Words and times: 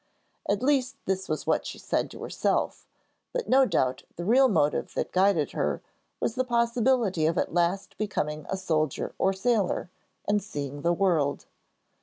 At 0.49 0.63
least 0.63 0.95
this 1.05 1.29
was 1.29 1.45
what 1.45 1.63
she 1.63 1.77
said 1.77 2.09
to 2.09 2.23
herself, 2.23 2.87
but 3.33 3.47
no 3.47 3.67
doubt 3.67 4.01
the 4.15 4.25
real 4.25 4.47
motive 4.47 4.95
that 4.95 5.11
guided 5.11 5.51
her 5.51 5.83
was 6.19 6.33
the 6.33 6.43
possibility 6.43 7.27
of 7.27 7.37
at 7.37 7.53
last 7.53 7.99
becoming 7.99 8.47
a 8.49 8.57
soldier 8.57 9.13
or 9.19 9.31
sailor, 9.31 9.91
and 10.27 10.41
seeing 10.41 10.81
the 10.81 10.91
world. 10.91 11.45